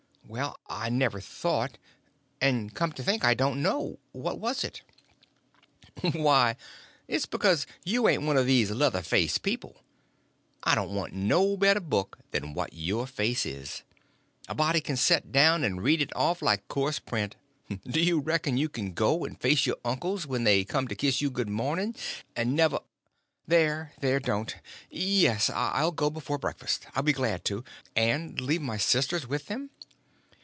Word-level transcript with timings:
"Well, 0.27 0.57
I 0.69 0.87
never 0.87 1.19
thought—and 1.19 2.73
come 2.73 2.93
to 2.93 3.03
think, 3.03 3.25
I 3.25 3.33
don't 3.33 3.61
know. 3.61 3.99
What 4.13 4.39
was 4.39 4.63
it?" 4.63 4.81
"Why, 6.01 6.55
it's 7.05 7.25
because 7.25 7.67
you 7.83 8.07
ain't 8.07 8.23
one 8.23 8.37
of 8.37 8.45
these 8.45 8.71
leather 8.71 9.01
face 9.01 9.37
people. 9.37 9.83
I 10.63 10.73
don't 10.73 10.95
want 10.95 11.11
no 11.11 11.57
better 11.57 11.81
book 11.81 12.17
than 12.31 12.53
what 12.53 12.71
your 12.73 13.07
face 13.07 13.45
is. 13.45 13.83
A 14.47 14.55
body 14.55 14.79
can 14.79 14.95
set 14.95 15.33
down 15.33 15.65
and 15.65 15.83
read 15.83 16.01
it 16.01 16.15
off 16.15 16.41
like 16.41 16.65
coarse 16.69 16.99
print. 16.99 17.35
Do 17.85 17.99
you 17.99 18.21
reckon 18.21 18.55
you 18.55 18.69
can 18.69 18.93
go 18.93 19.25
and 19.25 19.37
face 19.37 19.65
your 19.65 19.79
uncles 19.83 20.25
when 20.25 20.45
they 20.45 20.63
come 20.63 20.87
to 20.87 20.95
kiss 20.95 21.19
you 21.19 21.29
good 21.29 21.49
morning, 21.49 21.93
and 22.37 22.55
never—" 22.55 22.79
"There, 23.49 23.91
there, 23.99 24.21
don't! 24.21 24.55
Yes, 24.89 25.49
I'll 25.53 25.91
go 25.91 26.09
before 26.09 26.37
breakfast—I'll 26.37 27.03
be 27.03 27.11
glad 27.11 27.43
to. 27.45 27.65
And 27.97 28.39
leave 28.39 28.61
my 28.61 28.77
sisters 28.77 29.27
with 29.27 29.47
them?" 29.47 29.71